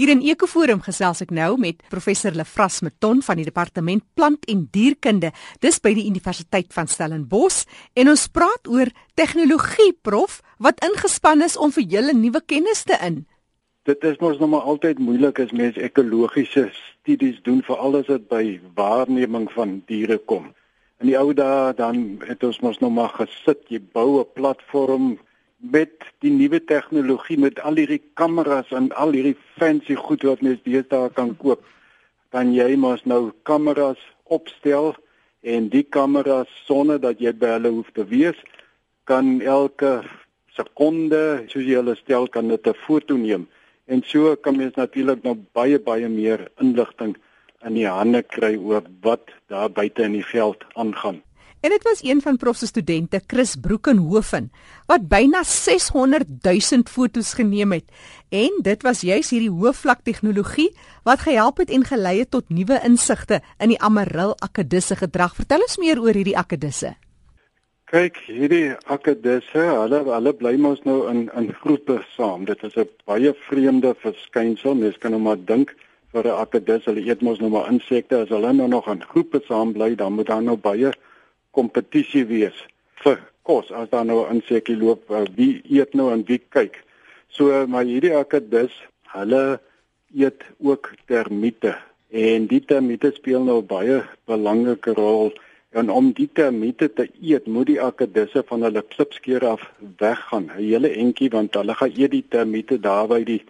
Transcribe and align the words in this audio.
Hier 0.00 0.08
in 0.08 0.22
Ekoforum 0.24 0.78
gesels 0.80 1.18
ek 1.20 1.32
nou 1.36 1.58
met 1.60 1.82
professor 1.92 2.32
Lefras 2.32 2.78
Meton 2.80 3.18
van 3.20 3.36
die 3.36 3.44
departement 3.44 4.00
plant 4.16 4.46
en 4.48 4.62
dierkunde 4.72 5.28
dis 5.60 5.76
by 5.84 5.90
die 5.92 6.06
Universiteit 6.08 6.70
van 6.72 6.88
Stellenbosch 6.88 7.66
en 8.00 8.08
ons 8.08 8.22
praat 8.32 8.70
oor 8.72 8.88
tegnologie 9.20 9.90
prof 10.00 10.38
wat 10.56 10.80
ingespan 10.88 11.44
is 11.44 11.58
om 11.60 11.68
vir 11.76 11.84
julle 11.98 12.16
nuwe 12.16 12.40
kennis 12.48 12.86
te 12.88 12.96
in. 13.04 13.26
Dit 13.84 14.00
is 14.08 14.16
mos 14.24 14.40
nog 14.40 14.54
maar 14.54 14.72
altyd 14.72 15.04
moeilik 15.04 15.44
as 15.44 15.52
mens 15.52 15.76
ekologiese 15.76 16.70
studies 16.78 17.44
doen 17.44 17.60
vir 17.68 17.84
alles 17.84 18.08
wat 18.08 18.24
by 18.32 18.56
waarneming 18.80 19.50
van 19.52 19.82
diere 19.84 20.16
kom. 20.16 20.54
In 21.04 21.12
die 21.12 21.18
ou 21.20 21.34
dae 21.36 21.74
dan 21.76 22.22
het 22.24 22.40
ons 22.48 22.64
mos 22.64 22.80
nog 22.80 22.96
maar 22.96 23.12
gesit, 23.20 23.68
jy 23.68 23.84
bou 23.92 24.24
'n 24.24 24.32
platform 24.32 25.18
met 25.60 25.92
die 26.24 26.32
nuwe 26.32 26.64
tegnologie 26.64 27.38
met 27.38 27.60
al 27.60 27.76
hierdie 27.76 28.02
kameras 28.14 28.70
en 28.72 28.88
al 28.96 29.12
hierdie 29.12 29.36
fancy 29.58 29.94
goed 29.94 30.24
wat 30.24 30.42
mens 30.42 30.62
deesdae 30.64 31.10
kan 31.16 31.34
koop, 31.36 31.62
dan 32.32 32.54
jy 32.54 32.76
mos 32.76 33.04
nou 33.04 33.30
kameras 33.44 34.00
opstel 34.24 34.94
en 35.42 35.68
die 35.72 35.84
kameras 35.84 36.48
sonder 36.66 37.00
dat 37.00 37.20
jy 37.20 37.32
by 37.36 37.54
hulle 37.56 37.74
hoef 37.76 37.92
te 37.92 38.06
wees, 38.08 38.36
kan 39.04 39.40
elke 39.40 40.00
sekonde 40.56 41.46
soos 41.52 41.64
jy 41.66 41.76
hulle 41.80 41.96
stel 41.98 42.28
kan 42.28 42.48
dit 42.48 42.66
'n 42.66 42.74
foto 42.86 43.16
neem 43.16 43.48
en 43.90 44.02
so 44.06 44.36
kan 44.36 44.56
mens 44.56 44.74
natuurlik 44.74 45.22
nou 45.22 45.34
baie 45.52 45.78
baie 45.78 46.08
meer 46.08 46.48
inligting 46.60 47.16
in 47.66 47.74
die 47.74 47.88
hande 47.88 48.22
kry 48.22 48.56
oor 48.56 48.84
wat 49.02 49.32
daar 49.48 49.70
buite 49.70 50.02
in 50.02 50.12
die 50.12 50.24
veld 50.24 50.64
aangaan. 50.74 51.22
En 51.60 51.70
dit 51.70 51.82
was 51.82 52.00
een 52.02 52.20
van 52.20 52.36
prof 52.36 52.56
se 52.56 52.66
studente, 52.66 53.20
Chris 53.26 53.56
Broekenhoven, 53.56 54.52
wat 54.86 55.08
byna 55.08 55.42
600 55.42 56.24
000 56.42 56.82
fotos 56.84 57.34
geneem 57.34 57.72
het. 57.72 57.84
En 58.28 58.58
dit 58.62 58.82
was 58.82 59.00
juis 59.00 59.30
hierdie 59.30 59.50
hoëvlak 59.50 60.00
tegnologie 60.02 60.70
wat 61.04 61.20
gehelp 61.26 61.60
het 61.60 61.70
en 61.70 61.84
gelei 61.84 62.18
het 62.18 62.30
tot 62.30 62.48
nuwe 62.48 62.80
insigte 62.84 63.42
in 63.58 63.74
die 63.74 63.80
Amaril 63.80 64.32
akedisse 64.40 64.96
gedrag. 64.96 65.34
Vertel 65.36 65.60
ons 65.60 65.76
meer 65.76 66.00
oor 66.00 66.16
hierdie 66.16 66.36
akedisse. 66.38 66.94
Kyk, 67.92 68.16
hierdie 68.30 68.72
akedisse, 68.86 69.60
hulle 69.60 70.00
hulle 70.06 70.32
bly 70.40 70.54
mos 70.56 70.80
nou 70.88 71.10
in 71.12 71.26
in 71.36 71.52
groepe 71.60 71.98
saam. 72.14 72.48
Dit 72.48 72.64
is 72.64 72.76
'n 72.76 72.88
baie 73.04 73.34
vreemde 73.50 73.94
verskynsel. 74.00 74.74
Mens 74.74 74.98
kan 74.98 75.10
nou 75.10 75.20
maar 75.20 75.44
dink 75.44 75.76
vir 76.12 76.24
'n 76.24 76.40
akedis, 76.40 76.84
hulle 76.84 77.04
eet 77.04 77.20
mos 77.20 77.38
nou 77.38 77.50
maar 77.50 77.68
insekte. 77.68 78.16
As 78.16 78.28
hulle 78.28 78.52
nou 78.52 78.68
nog 78.68 78.88
in 78.88 79.02
groepe 79.02 79.40
saam 79.44 79.72
bly, 79.72 79.94
dan 79.94 80.12
moet 80.12 80.26
daar 80.26 80.42
nou 80.42 80.56
baie 80.56 80.92
kompetisie 81.56 82.24
wees 82.26 82.56
vir 83.02 83.18
kos 83.42 83.70
as 83.72 83.90
daar 83.90 84.04
nou 84.04 84.20
'n 84.24 84.36
insekkie 84.36 84.76
loop 84.76 85.10
uh, 85.10 85.24
wie 85.36 85.62
eet 85.76 85.94
nou 85.94 86.12
en 86.12 86.24
wie 86.26 86.38
kyk. 86.38 86.84
So 87.28 87.66
maar 87.66 87.84
hierdie 87.84 88.14
akedus, 88.14 88.72
hulle 89.14 89.60
eet 90.14 90.42
ook 90.58 90.94
termiete 91.06 91.76
en 92.10 92.46
die 92.46 92.60
termiete 92.60 93.12
speel 93.14 93.44
nou 93.44 93.62
baie 93.62 94.02
belangrike 94.26 94.94
rol 94.94 95.32
en 95.70 95.90
om 95.90 96.10
die 96.12 96.28
termiete 96.32 96.88
te 96.92 97.06
eet, 97.22 97.46
moet 97.46 97.66
die 97.66 97.80
akedisse 97.82 98.42
van 98.46 98.62
hulle 98.66 98.82
klipskeer 98.82 99.46
af 99.46 99.62
weggaan. 99.98 100.50
'n 100.50 100.58
Hele 100.58 100.90
entjie 100.90 101.30
want 101.30 101.54
hulle 101.54 101.74
gaan 101.74 101.94
eet 101.96 102.10
die 102.10 102.26
termiete 102.28 102.80
daar 102.80 103.06
by 103.08 103.22
die 103.24 103.42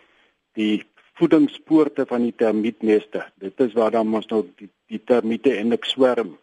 die 0.55 0.85
voedingspoorte 1.15 2.07
van 2.07 2.23
die 2.23 2.37
termietneste. 2.37 3.25
Dit 3.39 3.61
is 3.61 3.73
waar 3.73 3.91
dan 3.91 4.07
mos 4.09 4.27
nou 4.27 4.45
die, 4.57 4.69
die 4.89 5.01
termiete 5.05 5.51
eintlik 5.57 5.85
swerm 5.85 6.39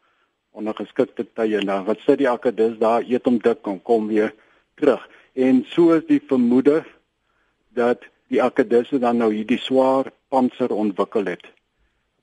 onder 0.52 0.74
geskikte 0.74 1.26
tye 1.34 1.58
en 1.60 1.66
dan 1.66 1.86
wat 1.86 2.00
sit 2.06 2.22
die 2.22 2.30
akedus 2.30 2.78
daar 2.80 3.06
eet 3.06 3.28
om 3.28 3.40
dik 3.40 3.68
en 3.68 3.82
kom 3.82 4.08
weer 4.08 4.34
terug. 4.76 5.04
En 5.34 5.66
so 5.70 5.94
is 5.94 6.06
die 6.08 6.22
vermoede 6.28 6.84
dat 7.70 8.06
die 8.28 8.42
akedisse 8.44 9.00
dan 9.00 9.22
nou 9.22 9.30
hierdie 9.34 9.60
swaar 9.62 10.12
panser 10.30 10.74
ontwikkel 10.74 11.30
het. 11.30 11.46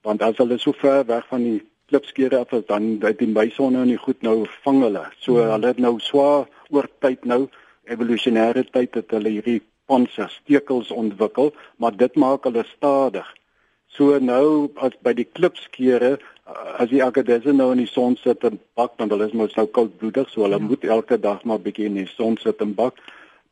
Want 0.04 0.22
as 0.22 0.36
hulle 0.42 0.58
so 0.58 0.74
ver 0.76 1.06
weg 1.08 1.26
van 1.30 1.44
die 1.46 1.60
klipskere 1.88 2.38
af 2.42 2.52
is 2.52 2.66
dan 2.66 2.98
uit 3.04 3.18
die 3.18 3.30
meisonne 3.30 3.84
en 3.84 3.92
die 3.92 4.00
goed 4.00 4.22
nou 4.22 4.44
vang 4.64 4.82
hulle. 4.82 5.04
So 5.18 5.38
hmm. 5.38 5.52
hulle 5.54 5.70
het 5.72 5.80
nou 5.80 5.94
swaar 6.00 6.48
oor 6.70 6.88
tyd 7.04 7.24
nou 7.28 7.46
evolusionêre 7.84 8.64
tyd 8.72 9.00
het 9.00 9.14
hulle 9.16 9.32
hierdie 9.36 9.60
panser 9.88 10.30
stekels 10.32 10.90
ontwikkel, 10.90 11.52
maar 11.76 11.96
dit 11.96 12.14
maak 12.16 12.48
hulle 12.48 12.64
stadig. 12.72 13.26
So 13.94 14.18
nou 14.18 14.70
as 14.82 14.96
by 15.02 15.14
die 15.14 15.28
klipskere 15.30 16.18
Uh, 16.44 16.74
as 16.76 16.90
die 16.90 17.00
akedisse 17.00 17.52
nou 17.56 17.70
in 17.72 17.78
die 17.80 17.88
son 17.88 18.18
sit 18.20 18.42
en 18.44 18.58
bak 18.76 18.98
want 19.00 19.14
hulle 19.14 19.24
is 19.30 19.36
mos 19.40 19.54
nou 19.56 19.62
koudbloedig 19.76 20.26
so 20.28 20.42
hulle 20.44 20.58
ja. 20.58 20.64
moet 20.64 20.82
elke 20.96 21.16
dag 21.16 21.38
maar 21.48 21.62
bietjie 21.66 21.86
in 21.88 21.94
die 21.96 22.10
son 22.10 22.34
sit 22.42 22.60
en 22.60 22.74
bak 22.76 22.98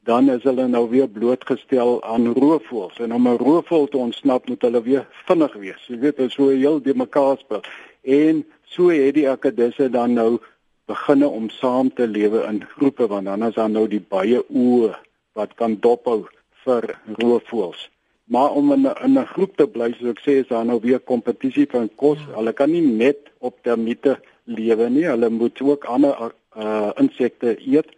dan 0.05 0.29
is 0.29 0.45
hulle 0.45 0.67
nou 0.69 0.83
weer 0.91 1.09
blootgestel 1.09 2.03
aan 2.05 2.27
roofvoëls. 2.37 2.99
En 3.01 3.15
om 3.17 3.29
'n 3.29 3.39
roofvoël 3.41 3.89
te 3.89 3.97
ontsnap 3.97 4.49
moet 4.49 4.63
hulle 4.63 4.83
weer 4.83 5.07
vinnig 5.29 5.55
wees. 5.63 5.87
Jy 5.89 5.99
weet 5.99 6.21
so 6.33 6.49
heel 6.49 6.83
die 6.83 6.95
mekaar 6.95 7.39
speel. 7.39 7.63
En 8.03 8.45
so 8.65 8.91
het 8.91 9.15
die 9.15 9.29
akedisse 9.31 9.89
dan 9.91 10.13
nou 10.13 10.39
beginne 10.87 11.29
om 11.29 11.49
saam 11.49 11.95
te 11.95 12.07
lewe 12.07 12.45
in 12.51 12.61
groepe 12.77 13.07
want 13.07 13.25
dan 13.25 13.45
is 13.49 13.55
daar 13.55 13.71
nou 13.71 13.89
die 13.89 14.05
baie 14.09 14.45
oë 14.49 14.95
wat 15.33 15.55
kan 15.55 15.81
dophou 15.81 16.27
vir 16.65 16.99
roofvoëls 17.07 17.89
Maar 18.33 18.51
om 18.51 18.73
in 18.73 18.87
'n 18.87 18.97
in 19.07 19.19
'n 19.19 19.33
groep 19.35 19.57
te 19.57 19.67
bly, 19.75 19.93
soos 19.93 20.11
ek 20.15 20.21
sê, 20.21 20.33
is 20.43 20.49
daar 20.49 20.65
nou 20.65 20.81
weer 20.81 21.01
kompetisie 21.01 21.67
van 21.71 21.89
kos. 21.95 22.19
Ja. 22.19 22.37
Hulle 22.39 22.53
kan 22.53 22.71
nie 22.71 22.87
net 23.05 23.19
op 23.39 23.55
termiete 23.63 24.21
lewe 24.45 24.89
nie. 24.89 25.05
Hulle 25.05 25.29
moet 25.29 25.61
ook 25.61 25.85
ander 25.85 26.33
uh 26.57 26.91
insekte 26.97 27.57
eet. 27.75 27.89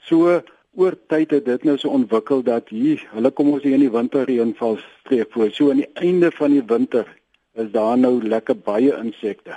So 0.00 0.42
oor 0.74 0.94
tyd 1.06 1.30
het 1.30 1.44
dit 1.44 1.64
nou 1.64 1.76
so 1.78 1.88
ontwikkel 1.88 2.42
dat 2.42 2.68
hier, 2.68 3.08
hulle 3.10 3.30
kom 3.30 3.48
ons 3.52 3.62
hier 3.62 3.74
in 3.74 3.86
die 3.86 3.96
winterreënval 3.98 4.78
streek 5.00 5.32
voor. 5.32 5.50
So 5.50 5.70
aan 5.70 5.82
die 5.82 5.92
einde 5.94 6.30
van 6.30 6.50
die 6.50 6.66
winter 6.66 7.06
is 7.54 7.70
daar 7.70 7.98
nou 7.98 8.22
lekker 8.22 8.56
baie 8.56 8.92
insekte. 8.96 9.56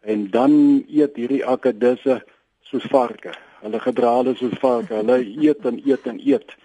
En 0.00 0.30
dan 0.30 0.84
eet 0.88 1.16
hierdie 1.16 1.46
akedisse 1.46 2.22
soos 2.60 2.84
varke. 2.84 3.32
Hulle 3.60 3.80
gedra 3.80 4.16
hulle 4.16 4.34
soos 4.34 4.58
varke. 4.58 4.94
Hulle 4.94 5.18
eet 5.46 5.64
en 5.64 5.80
eet 5.84 6.06
en 6.06 6.20
eet 6.24 6.56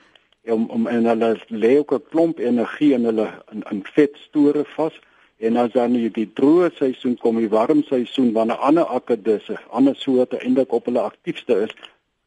om 0.52 0.70
om 0.70 0.88
en 0.88 1.06
hulle 1.06 1.36
lê 1.50 1.78
ook 1.78 1.94
'n 1.94 2.04
klomp 2.10 2.40
energie 2.40 2.94
in 2.94 3.06
hulle 3.06 3.28
in 3.52 3.64
in 3.72 3.84
vetstore 3.84 4.64
vas 4.76 5.00
en 5.38 5.58
as 5.58 5.72
dan 5.72 5.94
die, 5.94 6.10
die 6.12 6.30
droë 6.34 6.70
seisoen 6.76 7.18
kom, 7.18 7.38
die 7.38 7.50
warm 7.50 7.84
seisoen 7.84 8.32
wanneer 8.34 8.58
ander 8.58 8.86
akedisse, 8.86 9.60
ander 9.70 9.96
soorte 9.96 10.40
eintlik 10.40 10.72
op 10.72 10.86
hulle 10.86 11.02
aktiefste 11.02 11.62
is, 11.68 11.74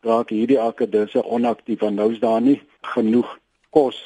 raak 0.00 0.30
hierdie 0.30 0.60
akedisse 0.60 1.24
onaktief 1.24 1.82
en 1.82 1.94
nou 1.94 2.12
is 2.12 2.20
daar 2.20 2.40
nie 2.40 2.60
genoeg 2.94 3.38
kos 3.70 3.98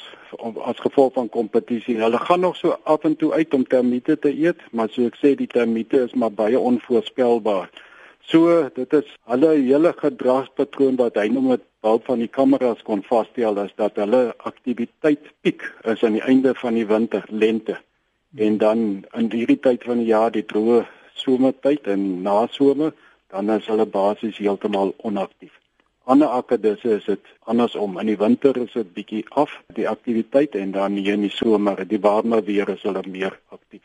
as 0.65 0.79
gevolg 0.81 1.13
van 1.13 1.29
kompetisie. 1.29 1.99
Hulle 2.01 2.17
gaan 2.17 2.39
nog 2.39 2.55
so 2.55 2.77
af 2.83 3.03
en 3.03 3.15
toe 3.15 3.33
uit 3.33 3.53
om 3.53 3.67
termiete 3.67 4.19
te 4.19 4.31
eet, 4.33 4.61
maar 4.71 4.89
soos 4.89 5.11
ek 5.11 5.19
sê 5.21 5.35
die 5.37 5.47
termiete 5.47 6.03
is 6.07 6.15
maar 6.17 6.31
baie 6.31 6.59
onvoorspelbaar. 6.59 7.69
So 8.31 8.69
dit 8.75 8.93
is 8.93 9.07
hulle 9.27 9.51
hele 9.57 9.91
gedragspatroon 9.99 10.95
wat 11.01 11.17
hy 11.19 11.27
nou 11.33 11.43
met 11.49 11.63
behulp 11.83 12.05
van 12.07 12.21
die 12.23 12.31
kameras 12.31 12.83
kon 12.87 13.03
vasstel 13.03 13.59
is 13.63 13.73
dat 13.79 13.97
hulle 13.99 14.21
aktiwiteit 14.47 15.25
piek 15.43 15.65
is 15.93 16.03
aan 16.03 16.15
die 16.17 16.23
einde 16.23 16.53
van 16.55 16.77
die 16.79 16.87
winter, 16.87 17.25
lente. 17.29 17.79
En 18.35 18.57
dan 18.57 19.03
in 19.13 19.31
hierdie 19.31 19.59
tyd 19.59 19.83
van 19.83 19.99
die 20.01 20.09
jaar, 20.09 20.31
die 20.31 20.45
droë 20.47 20.85
somertyd 21.19 21.89
en 21.91 22.23
na 22.23 22.45
somer, 22.51 22.93
dan 23.33 23.51
is 23.53 23.67
hulle 23.69 23.85
basies 23.85 24.39
heeltemal 24.41 24.93
onaktief. 25.03 25.51
Ander 26.03 26.31
akkedisse 26.35 26.97
is 26.97 27.05
dit 27.07 27.33
andersom. 27.47 27.99
In 28.01 28.09
die 28.11 28.17
winter 28.19 28.57
is 28.59 28.73
dit 28.75 28.89
bietjie 28.95 29.23
af 29.39 29.51
die 29.77 29.85
aktiwiteit 29.87 30.55
en 30.59 30.73
dan 30.75 30.97
hier 30.99 31.15
in 31.15 31.27
die 31.27 31.31
somer, 31.31 31.79
die 31.87 31.99
warmer 32.03 32.43
weer 32.43 32.71
is 32.73 32.83
hulle 32.87 33.03
meer 33.07 33.35
aktief. 33.55 33.83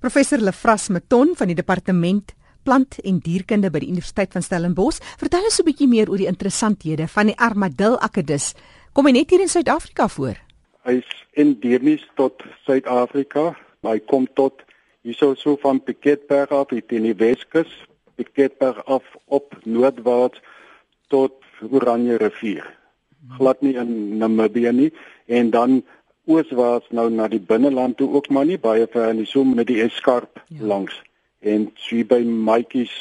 Professor 0.00 0.40
Lefras 0.40 0.88
Meton 0.92 1.32
van 1.36 1.52
die 1.52 1.56
departement 1.56 2.34
plant 2.64 2.98
en 3.04 3.20
dierkunde 3.22 3.70
by 3.70 3.82
die 3.84 3.90
Universiteit 3.92 4.32
van 4.32 4.42
Stellenbosch. 4.42 5.02
Vertel 5.20 5.44
ons 5.44 5.60
'n 5.60 5.68
bietjie 5.68 5.88
meer 5.88 6.10
oor 6.10 6.18
die 6.18 6.30
interessanthede 6.30 7.06
van 7.08 7.26
die 7.26 7.38
armadil 7.38 7.98
akedus. 8.00 8.54
Kom 8.92 9.06
hy 9.06 9.12
net 9.12 9.30
hier 9.30 9.40
in 9.40 9.48
Suid-Afrika 9.48 10.08
voor? 10.08 10.36
Hy's 10.84 11.08
endemies 11.32 12.04
tot 12.14 12.42
Suid-Afrika, 12.64 13.56
hy 13.82 13.98
kom 13.98 14.26
tot 14.34 14.62
hierso 15.02 15.34
so 15.34 15.56
van 15.62 15.80
Piketberg 15.82 16.50
af 16.50 16.72
in 16.72 17.02
die 17.02 17.14
Weskus, 17.14 17.70
Piketberg 18.16 18.84
af 18.86 19.02
op 19.26 19.56
noordwaarts 19.64 20.40
tot 21.08 21.32
Oranje 21.70 22.16
rivier. 22.16 22.64
Glad 23.38 23.60
nie 23.60 23.74
in 23.74 24.18
Namibië 24.18 24.72
nie 24.72 24.92
en 25.26 25.50
dan 25.50 25.82
ooswaarts 26.24 26.88
nou 26.90 27.10
na 27.10 27.28
die 27.28 27.40
binneland 27.40 27.96
toe 27.96 28.08
ook 28.12 28.28
maar 28.28 28.46
nie 28.48 28.58
baie 28.58 28.86
ver 28.92 29.10
in 29.10 29.20
die 29.22 29.28
som 29.28 29.54
met 29.54 29.66
die 29.66 29.82
eskarp 29.84 30.40
ja. 30.48 30.64
langs 30.64 31.02
en 31.44 31.68
sy 31.86 32.02
by 32.08 32.22
Maatjies 32.24 32.94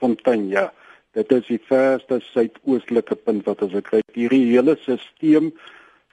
Fontein 0.00 0.50
ja 0.52 0.68
dit 1.16 1.32
is 1.32 1.46
die 1.48 1.60
verste 1.68 2.20
suidoostelike 2.28 3.16
punt 3.24 3.46
wat 3.48 3.62
ons 3.64 3.76
kry 3.88 4.02
hierdie 4.16 4.44
hele 4.50 4.76
stelsel 4.82 5.52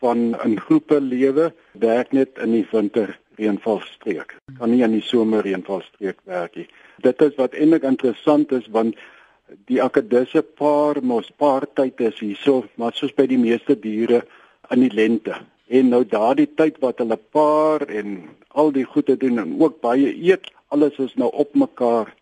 van 0.03 0.35
'n 0.35 0.59
groepe 0.59 0.99
lewe 0.99 1.51
werk 1.87 2.13
net 2.13 2.39
in 2.43 2.51
die 2.51 2.67
winter 2.71 3.17
reënvalstreek. 3.37 4.35
Kan 4.57 4.71
nie 4.71 4.83
in 4.83 4.91
die 4.91 5.05
somer 5.05 5.43
reënvalstreek 5.43 6.19
werk 6.29 6.55
nie. 6.55 6.67
Dit 7.01 7.21
is 7.21 7.35
wat 7.37 7.53
eintlik 7.53 7.83
interessant 7.83 8.51
is 8.51 8.67
want 8.67 8.95
die 9.69 9.81
akedisse 9.83 10.41
paar 10.41 11.01
mos 11.01 11.31
paar 11.37 11.65
tyd 11.75 12.01
is 12.01 12.19
hierso 12.19 12.63
maar 12.75 12.93
soos 12.93 13.13
by 13.15 13.27
die 13.27 13.37
meeste 13.37 13.75
diere 13.79 14.23
in 14.71 14.79
die 14.85 14.93
lente. 14.93 15.35
En 15.67 15.89
nou 15.89 16.03
daardie 16.05 16.49
tyd 16.55 16.79
wat 16.79 16.99
hulle 17.01 17.17
paar 17.17 17.81
en 17.87 18.29
al 18.49 18.71
die 18.71 18.85
goede 18.85 19.17
doen 19.17 19.39
en 19.39 19.55
ook 19.61 19.81
baie 19.81 20.11
eet, 20.13 20.51
alles 20.73 20.97
is 20.97 21.13
nou 21.21 21.29
op 21.31 21.55
mekaar. 21.55 22.13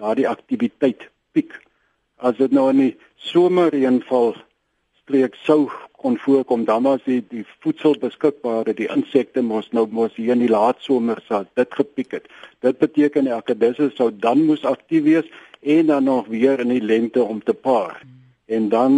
Daardie 0.00 0.28
aktiwiteit 0.28 1.08
piek. 1.32 1.56
As 2.16 2.36
dit 2.36 2.52
nou 2.52 2.68
in 2.72 2.82
die 2.82 2.92
somerreënval 3.30 4.34
streek 5.04 5.34
sou 5.44 5.66
kon 6.04 6.16
voorkom 6.20 6.64
dan 6.64 6.82
was 6.84 7.02
die 7.04 7.22
die 7.28 7.44
voedsel 7.64 7.96
beskikbaar 8.00 8.68
die 8.76 8.88
insekte 8.92 9.42
mos 9.44 9.70
nou 9.76 9.86
mos 9.98 10.16
hier 10.16 10.32
in 10.34 10.42
die 10.44 10.52
laat 10.52 10.80
somer 10.84 11.20
sou 11.28 11.42
dit 11.60 11.76
gepiek 11.80 12.16
het 12.16 12.30
dit 12.64 12.78
beteken 12.80 13.28
die 13.28 13.34
akkedisse 13.36 13.90
sou 13.96 14.10
dan 14.26 14.46
moes 14.48 14.64
aktief 14.68 15.04
wees 15.04 15.28
en 15.76 15.92
dan 15.92 16.08
nog 16.08 16.28
weer 16.32 16.60
in 16.64 16.72
die 16.72 16.84
lente 16.84 17.24
om 17.24 17.42
te 17.44 17.56
paar 17.68 18.00
en 18.56 18.68
dan 18.72 18.96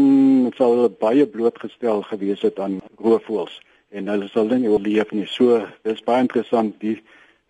sou 0.59 0.73
hulle 0.75 0.93
baie 1.03 1.27
blootgestel 1.27 2.03
gewees 2.11 2.43
het 2.47 2.59
aan 2.63 2.81
roofvoëls 3.03 3.61
en 3.91 4.11
hulle 4.15 4.31
sal 4.31 4.51
nie 4.55 4.71
oorleef 4.71 5.15
nie 5.15 5.27
so 5.31 5.63
dis 5.87 6.03
baie 6.07 6.27
interessant 6.27 6.75
die 6.83 7.01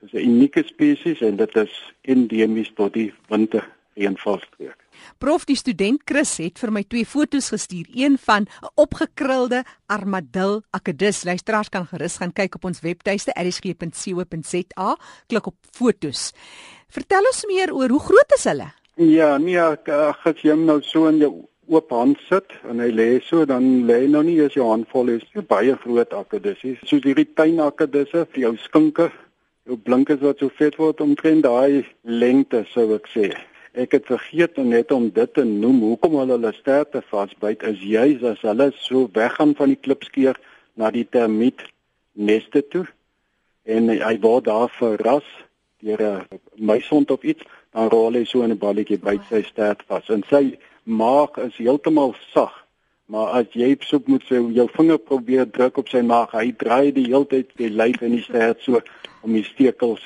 dis 0.07 0.23
'n 0.23 0.29
unieke 0.31 0.65
spesies 0.67 1.21
en 1.21 1.37
dit 1.37 1.57
is 1.57 1.77
endemies 2.03 2.73
tot 2.75 2.93
die 2.95 3.13
winter 3.29 3.67
reënvalstreek 3.97 4.87
Prof 5.19 5.47
die 5.49 5.57
student 5.57 6.03
Chris 6.09 6.37
het 6.43 6.61
vir 6.61 6.73
my 6.75 6.83
twee 6.85 7.07
foto's 7.09 7.51
gestuur, 7.55 7.87
een 7.95 8.19
van 8.19 8.47
'n 8.47 8.71
opgekrulde 8.75 9.65
armadil 9.87 10.63
akedus. 10.71 11.25
Luisteraars 11.25 11.69
kan 11.69 11.87
gerus 11.87 12.17
gaan 12.17 12.33
kyk 12.33 12.55
op 12.55 12.65
ons 12.65 12.81
webtuiste 12.81 13.33
erisg.co.za, 13.35 14.97
klik 15.27 15.47
op 15.47 15.57
foto's. 15.71 16.33
Vertel 16.89 17.25
ons 17.25 17.45
meer 17.47 17.75
oor 17.75 17.89
hoe 17.89 18.01
groot 18.01 18.33
is 18.37 18.45
hulle? 18.45 18.73
Ja, 18.95 19.39
nee, 19.39 19.59
ek 19.59 19.89
as 19.89 20.43
jy 20.43 20.51
hom 20.51 20.65
nou 20.65 20.83
so 20.83 21.07
in 21.09 21.19
jou 21.19 21.49
oop 21.69 21.91
hand 21.91 22.19
sit 22.29 22.53
en 22.69 22.79
hy 22.79 22.91
lê 22.91 23.21
so 23.21 23.45
dan 23.45 23.87
lê 23.87 24.07
nou 24.09 24.23
nie 24.23 24.41
as 24.41 24.55
jou 24.55 24.69
hand 24.69 24.89
vol 24.89 25.09
is, 25.09 25.23
jy 25.35 25.43
baie 25.43 25.77
groot 25.77 26.13
akedusse. 26.13 26.77
Soos 26.85 27.03
hierdie 27.03 27.29
tuinakedusse 27.35 28.27
vir 28.33 28.41
jou 28.41 28.57
skinke, 28.57 29.11
jou 29.67 29.77
blinkes 29.77 30.23
wat 30.23 30.39
so 30.39 30.53
vet 30.59 30.77
word 30.79 31.01
omtrent 31.03 31.43
daai 31.43 31.85
lengte 32.03 32.63
sou 32.71 32.93
ek 32.95 33.09
sê. 33.11 33.31
Ek 33.77 33.93
het 33.93 34.07
vergeet 34.09 34.57
net 34.63 34.93
om 34.95 35.09
dit 35.13 35.33
te 35.35 35.45
noem. 35.45 35.83
Hoekom 35.83 36.15
hulle 36.21 36.39
hulle 36.39 36.53
sterte 36.57 37.03
vasbyt 37.11 37.65
is 37.69 37.83
juis 37.83 38.23
as 38.25 38.41
hulle 38.47 38.71
so 38.79 39.11
weggaan 39.13 39.57
van 39.59 39.75
die 39.75 39.81
klipskeer 39.81 40.39
na 40.79 40.93
die 40.95 41.05
termiet 41.05 41.67
neste 42.15 42.63
toe 42.63 42.87
en 43.67 43.91
hy 43.91 44.15
word 44.23 44.47
daar 44.47 44.71
verras 44.79 45.27
deur 45.83 46.01
'n 46.03 46.41
muishond 46.57 47.11
of 47.11 47.23
iets, 47.23 47.43
dan 47.73 47.89
rol 47.89 48.15
hy 48.15 48.25
so 48.25 48.43
in 48.43 48.53
'n 48.53 48.59
balletjie 48.59 48.99
byt 48.99 49.23
sy 49.29 49.43
stert 49.43 49.83
vas. 49.89 50.09
En 50.09 50.23
sy 50.31 50.59
maag 50.85 51.37
is 51.39 51.57
heeltemal 51.57 52.15
sag. 52.33 52.66
Maar 53.07 53.27
as 53.41 53.53
jy 53.55 53.77
soek 53.87 54.09
moet 54.11 54.25
sy 54.27 54.41
jou 54.55 54.67
vinger 54.75 54.99
probeer 54.99 55.51
druk 55.51 55.79
op 55.79 55.89
sy 55.89 56.03
maag, 56.03 56.33
hy 56.35 56.51
draai 56.59 56.93
die 56.93 57.07
hele 57.07 57.27
tyd 57.31 57.53
die 57.61 57.71
lyf 57.71 58.03
in 58.03 58.17
die 58.19 58.25
stert 58.25 58.63
so 58.65 58.81
om 59.23 59.35
die 59.37 59.47
stekels 59.47 60.03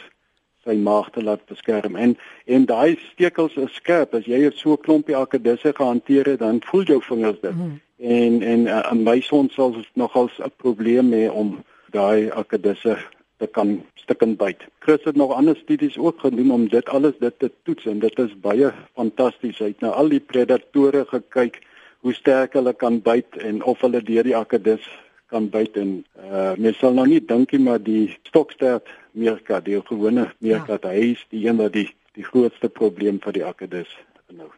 sy 0.66 0.76
maag 0.76 1.08
te 1.14 1.22
laat 1.24 1.40
beskerm 1.48 1.96
en 1.96 2.16
en 2.44 2.66
daai 2.68 2.98
stekels 3.12 3.56
is 3.62 3.78
skerp 3.80 4.12
as 4.18 4.26
jy 4.28 4.42
so 4.56 4.74
'n 4.76 4.84
klompie 4.84 5.16
akkedisse 5.16 5.72
gehanteer 5.72 6.28
het 6.32 6.40
dan 6.40 6.60
voel 6.70 6.84
jou 6.84 7.00
vingers 7.06 7.40
dit 7.40 7.56
mm. 7.56 7.80
en 7.98 8.42
en 8.42 8.66
uh, 8.66 8.92
'n 8.92 9.02
meisond 9.02 9.52
sal 9.52 9.74
nogals 9.94 10.36
'n 10.38 10.52
probleem 10.56 11.12
hê 11.12 11.30
om 11.32 11.64
daai 11.96 12.30
akkedisse 12.30 12.98
te 13.40 13.46
kan 13.46 13.82
stukkend 13.94 14.36
byt. 14.36 14.60
Chris 14.78 15.04
het 15.04 15.16
nog 15.16 15.32
ander 15.32 15.56
studies 15.56 15.96
ook 15.98 16.20
gedoen 16.20 16.50
om 16.50 16.68
dit 16.68 16.88
alles 16.88 17.16
dit 17.18 17.38
te 17.38 17.50
toets 17.62 17.86
en 17.86 17.98
dit 17.98 18.18
is 18.18 18.40
baie 18.40 18.72
fantasties. 18.94 19.58
Hy 19.58 19.72
het 19.72 19.80
nou 19.80 19.92
al 19.92 20.08
die 20.08 20.20
predatore 20.20 21.04
gekyk 21.08 21.60
hoe 22.00 22.14
sterk 22.14 22.52
hulle 22.52 22.72
kan 22.72 23.00
byt 23.02 23.36
en 23.36 23.62
of 23.62 23.80
hulle 23.84 24.02
deur 24.02 24.24
die 24.24 24.36
akkedis 24.36 24.84
kan 25.30 25.48
byt 25.50 25.76
en 25.76 25.92
uh 26.30 26.54
mens 26.58 26.78
sal 26.78 26.94
nou 26.96 27.06
nie 27.06 27.20
dink 27.20 27.52
nie 27.52 27.62
maar 27.62 27.82
die 27.82 28.16
stokstert 28.28 28.88
meerkat, 29.12 29.64
die 29.64 29.80
gewone 29.86 30.30
meerkat, 30.38 30.82
ja. 30.82 30.94
hy 30.94 31.12
is 31.14 31.24
die 31.30 31.46
een 31.46 31.60
wat 31.60 31.74
die 31.76 31.88
die 32.18 32.26
grootste 32.26 32.68
probleem 32.68 33.20
vir 33.22 33.36
die 33.36 33.44
akkedis 33.46 33.90
nou. 34.34 34.48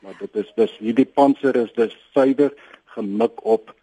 Maar 0.00 0.16
dit 0.20 0.36
is 0.42 0.52
dis 0.56 0.76
hierdie 0.78 1.08
panser 1.08 1.56
is 1.58 1.72
dis 1.76 1.94
suiwer 2.14 2.54
gemik 2.94 3.44
op 3.44 3.74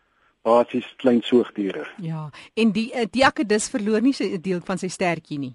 basies 0.47 0.87
klein 1.01 1.21
soogdiere. 1.23 1.85
Ja, 2.01 2.29
en 2.55 2.71
die 2.75 2.89
eh, 2.93 3.07
die 3.11 3.25
akkedis 3.27 3.69
verloor 3.73 4.01
nie 4.01 4.15
sy 4.15 4.31
deel 4.41 4.63
van 4.65 4.79
sy 4.81 4.89
stertjie 4.91 5.39
nie. 5.41 5.53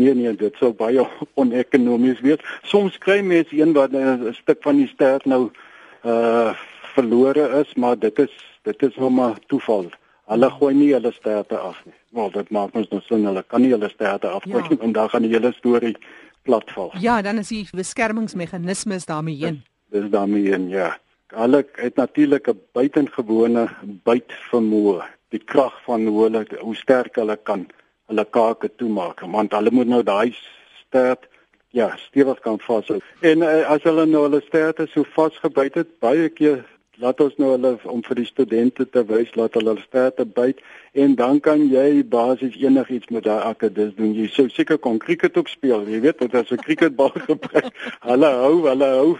Nee 0.00 0.14
nee, 0.16 0.32
dit 0.40 0.56
sou 0.60 0.72
baie 0.76 1.04
onekonomies 1.40 2.22
wees. 2.24 2.42
Soms 2.68 2.96
kry 2.98 3.20
mense 3.20 3.56
een 3.56 3.76
wat 3.76 3.92
'n 3.92 4.32
stuk 4.40 4.62
van 4.64 4.80
die 4.80 4.88
stert 4.88 5.28
nou 5.28 5.50
uh 6.04 6.54
verlore 6.94 7.48
is, 7.60 7.74
maar 7.74 7.98
dit 7.98 8.18
is 8.18 8.32
dit 8.62 8.82
is 8.82 8.94
hom 8.94 9.14
maar 9.18 9.38
toeval. 9.50 9.90
Hulle 10.30 10.50
gooi 10.50 10.74
nie 10.74 10.92
hulle 10.94 11.12
sterte 11.12 11.58
af 11.58 11.80
nie. 11.84 11.94
Wel, 12.14 12.30
dit 12.30 12.50
maak 12.54 12.76
ons 12.78 12.88
nou 12.92 13.00
sin, 13.08 13.24
hulle 13.26 13.42
kan 13.50 13.64
nie 13.64 13.72
hulle 13.74 13.88
sterte 13.90 14.30
afgooi 14.30 14.62
ja. 14.68 14.76
en 14.78 14.92
dan 14.92 15.08
gaan 15.10 15.26
die 15.26 15.32
hele 15.32 15.52
storie 15.56 15.96
platval. 16.46 16.92
Ja, 17.02 17.20
dan 17.22 17.40
is 17.42 17.50
die 17.50 17.64
beskermingsmeganismes 17.74 19.06
daarmee 19.10 19.36
heen. 19.40 19.62
Dis 19.94 20.08
daarmee 20.10 20.50
heen, 20.50 20.68
ja. 20.68 20.92
Hulle 21.34 21.64
het 21.80 21.96
natuurlik 21.96 22.48
'n 22.48 22.60
buitengewone 22.72 23.68
bytvermoë, 24.04 25.02
die 25.28 25.44
krag 25.44 25.82
van 25.84 26.06
hoe 26.06 26.22
hulle 26.22 26.46
hoe 26.60 26.76
sterk 26.76 27.16
hulle 27.16 27.36
kan 27.36 27.66
hulle 28.06 28.24
kake 28.24 28.70
toemaak, 28.76 29.20
want 29.20 29.52
hulle 29.52 29.70
moet 29.70 29.88
nou 29.88 30.02
daai 30.02 30.36
stert 30.86 31.28
ja, 31.72 31.96
stewig 31.96 32.40
kan 32.40 32.58
vashou. 32.60 33.00
En 33.20 33.38
uh, 33.38 33.64
as 33.70 33.82
hulle 33.82 34.04
nou 34.06 34.22
hulle 34.26 34.42
sterte 34.44 34.86
so 34.92 35.04
vasgebyt 35.14 35.74
het, 35.74 35.98
baie 36.04 36.28
keer 36.28 36.64
laat 37.00 37.20
ons 37.20 37.36
nou 37.40 37.50
hulle 37.54 37.72
om 37.88 38.02
vir 38.04 38.18
die 38.20 38.28
studente 38.28 38.84
te 38.84 39.02
wys 39.08 39.32
laat 39.38 39.54
hulle 39.56 39.72
hulle 39.72 39.84
sterte 39.86 40.24
byt 40.24 40.60
en 40.92 41.14
dan 41.16 41.40
kan 41.40 41.62
jy 41.70 42.02
basies 42.04 42.56
enigiets 42.60 43.08
met 43.10 43.24
daai 43.24 43.48
akkedis 43.48 43.94
doen. 43.96 44.12
Jy 44.14 44.28
sou 44.28 44.48
seker 44.52 44.78
kon 44.78 44.98
cricket 45.00 45.36
ook 45.36 45.48
speel. 45.48 45.86
Jy 45.88 46.00
weet 46.04 46.18
dit 46.18 46.34
as 46.34 46.52
'n 46.52 46.60
cricketbal 46.60 47.12
gebruik. 47.28 47.72
Hulle 48.00 48.32
hou, 48.42 48.66
hulle 48.68 48.90
hou 48.98 49.18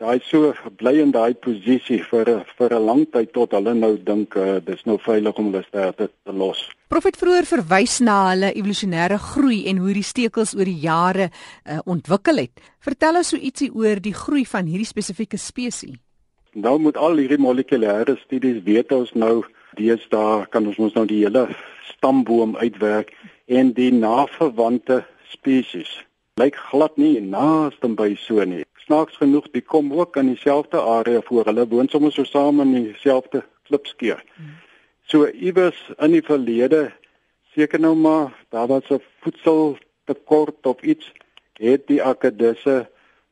daai 0.00 0.20
so 0.24 0.54
bly 0.78 0.96
in 1.02 1.10
daai 1.12 1.34
posisie 1.34 2.00
vir 2.10 2.44
vir 2.58 2.74
'n 2.74 2.86
lang 2.86 3.04
tyd 3.12 3.32
tot 3.32 3.52
hulle 3.52 3.74
nou 3.74 3.96
dink 3.98 4.36
uh, 4.36 4.60
dis 4.60 4.84
nou 4.86 4.98
veilig 4.98 5.38
om 5.38 5.50
hulle 5.50 5.64
sterte 5.66 6.08
te 6.08 6.32
los. 6.32 6.70
Profet 6.88 7.16
vroeër 7.16 7.46
verwys 7.46 8.00
na 8.00 8.30
hulle 8.30 8.52
evolusionêre 8.54 9.18
groei 9.18 9.66
en 9.66 9.78
hoe 9.78 9.92
die 9.92 10.02
stekels 10.02 10.54
oor 10.54 10.64
die 10.64 10.80
jare 10.80 11.30
uh, 11.30 11.78
ontwikkel 11.84 12.36
het. 12.36 12.60
Vertel 12.80 13.16
ons 13.16 13.28
so 13.28 13.36
ietsie 13.36 13.70
oor 13.74 14.00
die 14.00 14.14
groei 14.14 14.46
van 14.46 14.66
hierdie 14.66 14.88
spesifieke 14.88 15.36
spesies. 15.36 15.98
Nou 16.52 16.78
moet 16.78 16.96
al 16.96 17.16
hierdie 17.16 17.38
molekulêre 17.38 18.16
studies 18.18 18.62
weet 18.66 18.92
ons 18.92 19.12
nou 19.14 19.44
deesdae 19.78 20.46
kan 20.50 20.66
ons 20.66 20.78
ons 20.78 20.94
nou 20.98 21.06
die 21.06 21.22
hele 21.22 21.46
stamboom 21.92 22.56
uitwerk 22.56 23.12
en 23.46 23.72
die 23.72 23.92
naverwante 23.94 25.04
spesies 25.30 25.92
lyk 26.40 26.56
glad 26.70 26.96
nie 26.96 27.20
naaste 27.20 27.88
by 27.96 28.14
so 28.18 28.44
nie. 28.48 28.64
Snaaks 28.86 29.18
genoeg, 29.20 29.50
die 29.52 29.62
kom 29.62 29.92
ook 29.92 30.16
in 30.16 30.32
dieselfde 30.32 30.80
area 30.80 31.20
voor. 31.26 31.44
Hulle 31.50 31.66
woon 31.68 31.90
sommer 31.92 32.12
so 32.14 32.24
saam 32.24 32.62
in 32.64 32.72
dieselfde 32.74 33.42
klipskeer. 33.68 34.22
So 35.10 35.28
iewers 35.28 35.78
in 35.98 36.16
die 36.16 36.24
verlede 36.24 36.88
seker 37.54 37.82
nou 37.82 37.94
maar 37.94 38.32
daar 38.50 38.68
was 38.70 38.90
'n 38.90 39.02
voedseltekort 39.22 40.66
of 40.66 40.82
iets 40.82 41.12
het 41.58 41.86
die 41.86 42.02
akkedisse 42.02 42.88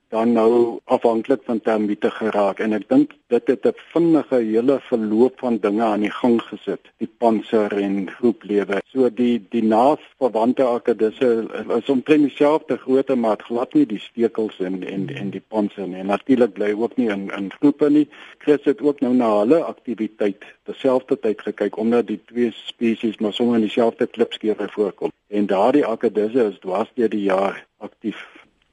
dan 0.09 0.33
nou 0.33 0.79
afhanklik 0.85 1.41
van 1.45 1.61
termiete 1.61 2.11
geraak. 2.11 2.59
En 2.59 2.73
ek 2.73 2.89
dink 2.89 3.13
dit 3.29 3.47
het 3.47 3.67
'n 3.67 3.75
vinnige 3.93 4.35
hele 4.35 4.81
verloop 4.81 5.39
van 5.39 5.59
dinge 5.59 5.83
aan 5.83 6.01
die 6.01 6.11
gang 6.11 6.43
gesit. 6.43 6.81
Die 6.97 7.11
panser 7.19 7.73
en 7.73 8.11
groeplewe. 8.11 8.81
So 8.87 9.11
die 9.15 9.47
die 9.49 9.63
naasverwante 9.63 10.65
akkedisse 10.65 11.47
is 11.77 11.89
omtrent 11.89 12.29
dieselfde 12.29 12.77
grootte 12.77 13.15
maar 13.15 13.37
glad 13.39 13.75
nie 13.75 13.87
die 13.87 13.99
stekels 13.99 14.59
en 14.61 14.87
en 14.87 15.09
en 15.15 15.31
die 15.31 15.45
panser 15.49 15.89
nie. 15.89 16.03
Natuurlik 16.03 16.53
bly 16.53 16.73
ook 16.73 16.97
nie 16.97 17.09
in 17.09 17.31
in 17.37 17.53
groepe 17.53 17.91
nie. 17.91 18.09
Chris 18.39 18.65
het 18.65 18.81
ook 18.81 19.01
nou 19.01 19.15
na 19.15 19.39
hulle 19.39 19.63
aktiwiteit 19.65 20.45
terselfdertyd 20.63 21.41
gekyk 21.41 21.77
omdat 21.77 22.07
die 22.07 22.21
twee 22.25 22.51
spesies 22.53 23.19
maar 23.19 23.33
sommer 23.33 23.55
in 23.55 23.67
dieselfde 23.67 24.07
klipskeure 24.07 24.69
voorkom. 24.69 25.13
En 25.29 25.47
daardie 25.47 25.87
akkedisse 25.87 26.45
is 26.45 26.59
dwars 26.59 26.91
deur 26.95 27.09
die 27.09 27.23
jaar 27.23 27.67
aktief 27.79 28.27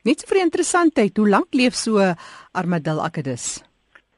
Net 0.05 0.21
so 0.21 0.29
vir 0.29 0.43
interessantheid, 0.43 1.17
hoe 1.17 1.29
lank 1.33 1.55
leef 1.57 1.73
so 1.73 1.97
armadil 2.53 2.99
akedus? 3.01 3.63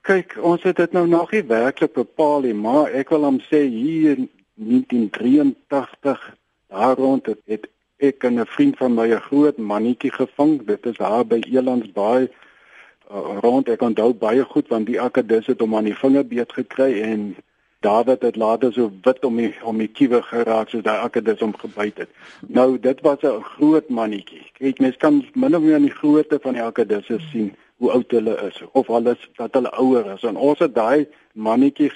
Kyk, 0.04 0.34
ons 0.44 0.66
het 0.68 0.76
dit 0.82 0.96
nou 0.96 1.06
nog 1.08 1.32
nie 1.32 1.46
werklik 1.48 1.94
bepaal 1.96 2.44
nie, 2.44 2.56
maar 2.56 2.92
ek 2.92 3.14
wil 3.16 3.24
hom 3.24 3.38
sê 3.46 3.62
hier 3.72 4.18
in 4.18 4.28
1983 4.68 6.26
daar 6.68 7.00
rond 7.00 7.32
het, 7.32 7.40
het 7.48 7.70
ek 8.04 8.28
'n 8.28 8.44
vriend 8.46 8.76
van 8.78 8.96
my 9.00 9.08
'n 9.16 9.24
groot 9.30 9.58
mannetjie 9.58 10.12
gevang. 10.12 10.60
Dit 10.68 10.86
is 10.86 10.98
daar 10.98 11.24
by 11.24 11.40
Elandsbaai 11.40 12.28
uh, 12.28 13.40
rond. 13.40 13.70
Ek 13.70 13.82
onthou 13.82 14.14
baie 14.14 14.44
goed 14.44 14.68
want 14.68 14.88
die 14.88 15.00
akedus 15.02 15.48
het 15.48 15.60
hom 15.60 15.76
aan 15.76 15.88
die 15.88 15.96
vinger 15.96 16.28
beet 16.28 16.52
gekry 16.52 17.02
en 17.02 17.36
David 17.80 18.22
het 18.22 18.36
later 18.36 18.74
so 18.74 18.92
wit 19.02 19.26
om 19.26 19.36
die 19.38 19.54
om 19.64 19.78
die 19.78 19.88
kiewe 19.88 20.22
geraak 20.26 20.70
soos 20.70 20.84
daai 20.84 20.98
akkedis 20.98 21.42
om 21.46 21.54
gebyt 21.58 21.98
het. 21.98 22.10
Nou 22.48 22.80
dit 22.80 23.02
was 23.02 23.22
'n 23.22 23.44
groot 23.44 23.90
mannetjie. 23.90 24.46
Kyk 24.58 24.80
mens 24.80 24.98
kan 24.98 25.26
min 25.34 25.56
of 25.56 25.62
meer 25.62 25.76
aan 25.76 25.90
die 25.90 26.00
grootte 26.02 26.40
van 26.42 26.54
die 26.54 26.64
akkedisse 26.64 27.20
sien 27.32 27.56
hoe 27.78 27.92
oud 27.92 28.12
hulle 28.12 28.36
is 28.48 28.64
of 28.72 28.90
alles 28.90 29.30
dat 29.36 29.54
hulle 29.54 29.72
ouer 29.72 30.14
is. 30.14 30.24
En 30.24 30.36
ons 30.36 30.60
het 30.60 30.76
daai 30.76 31.08
mannetjie 31.34 31.92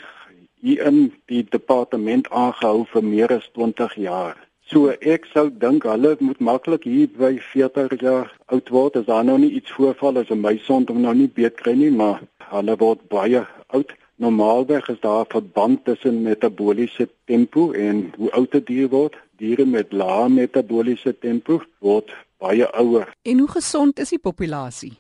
hier 0.62 0.86
in 0.86 1.14
die 1.26 1.46
departement 1.50 2.30
aangehou 2.30 2.86
vir 2.86 3.04
meer 3.04 3.32
as 3.34 3.50
20 3.54 3.96
jaar. 3.96 4.38
So 4.72 4.94
ek 5.02 5.26
sou 5.34 5.50
dink 5.50 5.84
hulle 5.84 6.16
moet 6.20 6.40
maklik 6.40 6.84
hier 6.84 7.10
by 7.18 7.34
40 7.52 7.98
jaar 8.02 8.30
oud 8.46 8.70
word 8.70 8.96
as 8.96 9.10
daar 9.10 9.26
nou 9.28 9.40
nie 9.42 9.52
iets 9.58 9.72
voorval 9.72 10.22
as 10.22 10.30
'n 10.30 10.40
meisond 10.42 10.90
om 10.90 11.02
nou 11.02 11.14
nie 11.14 11.28
beet 11.28 11.56
kry 11.56 11.74
nie, 11.74 11.92
maar 11.92 12.22
hulle 12.54 12.78
word 12.78 13.10
baie 13.10 13.42
oud. 13.68 13.92
Normaalweg 14.22 14.90
is 14.90 15.00
daar 15.00 15.26
'n 15.26 15.34
verband 15.36 15.86
tussen 15.86 16.22
metaboliese 16.22 17.10
tempo 17.26 17.72
en 17.72 18.14
hoe 18.18 18.32
oud 18.32 18.54
'n 18.54 18.64
dier 18.64 18.90
word. 18.90 19.16
Diere 19.38 19.66
met 19.66 19.92
lae 19.92 20.30
metaboliese 20.30 21.18
tempo 21.20 21.62
word 21.80 22.14
baie 22.38 22.72
ouer. 22.72 23.16
En 23.22 23.38
hoe 23.40 23.52
gesond 23.52 24.00
is 24.00 24.10
die 24.10 24.20
populasie? 24.20 24.94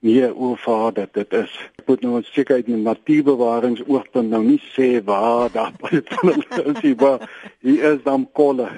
Nee, 0.00 0.34
oorvader, 0.34 1.08
dit 1.12 1.32
is. 1.32 1.70
Ek 1.76 1.86
moet 1.86 2.00
nou 2.00 2.22
seker 2.22 2.54
uit 2.54 2.68
'n 2.68 2.82
natuurbewaringsoogpunt 2.82 4.28
nou 4.28 4.44
nie 4.44 4.62
sê 4.76 5.04
waar 5.04 5.52
daar 5.52 5.72
baie 5.82 6.02
van 6.04 6.28
hulle 6.28 6.74
is 6.74 6.82
nie, 6.82 6.94
maar 6.94 7.30
hier 7.60 7.92
is 7.92 8.02
dan 8.02 8.28
kolle 8.32 8.68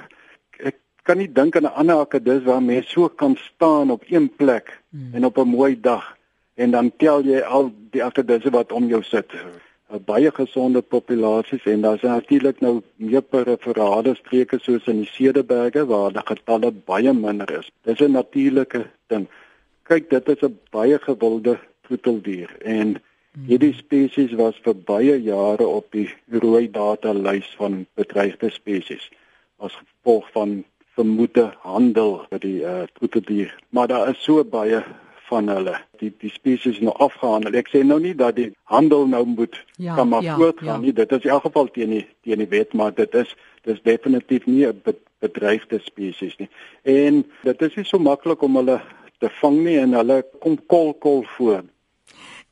kan 1.07 1.19
nie 1.19 1.33
dink 1.33 1.57
aan 1.57 1.63
'n 1.63 1.79
ander 1.81 2.01
akedus 2.05 2.43
waar 2.43 2.63
mense 2.63 2.91
so 2.91 3.09
kan 3.09 3.37
staan 3.37 3.91
op 3.91 4.03
een 4.09 4.29
plek 4.37 4.83
hmm. 4.91 5.15
en 5.15 5.25
op 5.25 5.39
'n 5.39 5.49
mooi 5.49 5.81
dag 5.81 6.17
en 6.55 6.71
dan 6.71 6.93
tel 6.97 7.23
jy 7.23 7.41
al 7.41 7.73
die 7.91 8.05
akedusse 8.05 8.51
wat 8.51 8.73
om 8.73 8.89
jou 8.89 9.03
sit. 9.03 9.31
'n 9.89 10.03
Baie 10.05 10.31
gesonde 10.35 10.83
populasies 10.83 11.65
en 11.65 11.81
daar's 11.81 12.03
natuurlik 12.03 12.61
nou 12.61 12.83
meer 12.97 13.23
perifere 13.23 14.15
streke 14.15 14.59
soos 14.59 14.87
in 14.87 15.03
die 15.03 15.11
Cederberge 15.11 15.87
waar 15.87 16.13
die 16.13 16.25
getalle 16.27 16.73
baie 16.73 17.13
minder 17.13 17.51
is. 17.59 17.71
Dis 17.85 18.01
'n 18.01 18.13
natuurlike 18.13 18.87
ding. 19.07 19.29
Kyk, 19.83 20.11
dit 20.11 20.29
is 20.29 20.43
'n 20.43 20.59
baie 20.71 20.99
gewilde 20.99 21.59
troeteldier 21.83 22.51
en 22.65 22.89
hmm. 22.97 23.47
hierdie 23.47 23.75
spesies 23.75 24.33
was 24.33 24.59
vir 24.65 24.75
baie 24.75 25.23
jare 25.23 25.67
op 25.67 25.87
die 25.93 26.11
rooi 26.31 26.71
data 26.71 27.13
lys 27.13 27.55
van 27.59 27.87
bedreigde 27.95 28.51
spesies 28.51 29.11
as 29.59 29.73
gevolg 29.73 30.31
van 30.33 30.65
vermoede 30.97 31.53
handel 31.61 32.27
met 32.31 32.41
die 32.41 32.61
uh, 32.65 32.83
troeteldier. 32.93 33.55
Maar 33.69 33.89
daar 33.89 34.09
is 34.09 34.23
so 34.23 34.45
baie 34.45 34.83
van 35.29 35.49
hulle. 35.49 35.75
Die 36.01 36.13
die 36.23 36.31
spesies 36.31 36.81
nou 36.81 36.95
afgehandel. 37.03 37.57
Ek 37.59 37.71
sê 37.73 37.83
nou 37.85 37.99
nie 38.03 38.15
dat 38.15 38.37
die 38.37 38.51
handel 38.71 39.07
nou 39.11 39.25
moet 39.27 39.59
ja, 39.77 39.95
kan 39.95 40.09
maar 40.09 40.23
ja, 40.23 40.37
voortgaan 40.37 40.81
ja. 40.81 40.85
nie. 40.87 40.93
Dit 40.93 41.13
is 41.13 41.25
in 41.27 41.35
elk 41.37 41.47
geval 41.49 41.71
teen 41.75 41.95
die 41.97 42.07
teen 42.27 42.43
die 42.45 42.51
wet, 42.53 42.75
maar 42.75 42.95
dit 42.95 43.15
is 43.15 43.35
dis 43.67 43.83
definitief 43.83 44.47
nie 44.47 44.67
'n 44.67 44.83
bedreigde 45.21 45.81
spesies 45.83 46.37
nie. 46.39 46.49
En 46.83 47.25
dit 47.43 47.63
is 47.63 47.75
nie 47.75 47.85
so 47.85 47.99
maklik 47.99 48.43
om 48.43 48.57
hulle 48.57 48.81
te 49.19 49.31
vang 49.41 49.65
nie 49.65 49.79
en 49.79 49.93
hulle 49.93 50.25
kom 50.41 50.59
kol 50.67 50.95
kol 50.95 51.25
voor. 51.37 51.65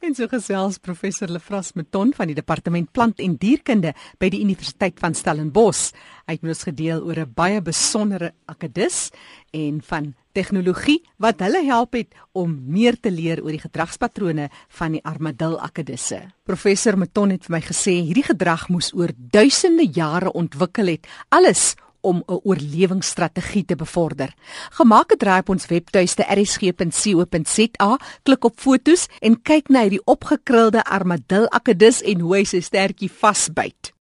En 0.04 0.12
so 0.14 0.28
gesels 0.28 0.76
professor 0.78 1.30
Lefras 1.32 1.72
Meton 1.72 2.10
van 2.12 2.28
die 2.28 2.36
departement 2.36 2.90
plant 2.92 3.20
en 3.24 3.38
dierkunde 3.40 3.94
by 4.20 4.28
die 4.28 4.42
Universiteit 4.44 4.98
van 5.00 5.14
Stellenbosch. 5.16 5.94
Hy 6.26 6.36
het 6.36 6.42
met 6.42 6.52
ons 6.52 6.66
gedeel 6.68 7.00
oor 7.00 7.20
'n 7.20 7.32
baie 7.34 7.62
besondere 7.62 8.34
akedus 8.44 9.10
en 9.52 9.80
van 9.80 10.14
tegnologie 10.34 11.00
wat 11.22 11.40
hulle 11.44 11.62
help 11.64 11.94
het 11.98 12.12
om 12.32 12.52
meer 12.66 12.98
te 13.00 13.12
leer 13.14 13.42
oor 13.44 13.54
die 13.54 13.62
gedragspatrone 13.62 14.50
van 14.78 14.96
die 14.96 15.02
armadil 15.06 15.56
akedusse. 15.62 16.20
Professor 16.44 16.98
Meton 16.98 17.34
het 17.34 17.46
vir 17.46 17.56
my 17.56 17.62
gesê 17.64 17.96
hierdie 18.02 18.26
gedrag 18.26 18.68
moes 18.68 18.92
oor 18.94 19.14
duisende 19.16 19.86
jare 19.86 20.32
ontwikkel 20.34 20.96
het, 20.96 21.08
alles 21.30 21.74
om 22.04 22.22
'n 22.26 22.40
oorlewingsstrategie 22.42 23.64
te 23.64 23.76
bevorder. 23.76 24.34
Gemaak 24.70 25.10
het 25.10 25.18
draai 25.18 25.40
op 25.40 25.48
ons 25.48 25.66
webtuiste 25.66 26.22
rsg.co.za, 26.28 27.98
klik 28.22 28.44
op 28.44 28.60
fotos 28.60 29.06
en 29.20 29.42
kyk 29.42 29.68
na 29.68 29.80
hierdie 29.80 30.04
opgekrulde 30.04 30.84
armadil 30.84 31.48
akedus 31.50 32.02
en 32.02 32.20
hoe 32.20 32.36
hy 32.36 32.44
sy 32.44 32.60
stertjie 32.60 33.10
vasbyt. 33.10 33.94